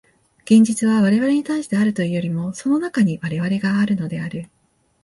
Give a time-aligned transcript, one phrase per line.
[0.45, 4.49] 現実は我々に対してあるというよりも、その中に我々があるのである。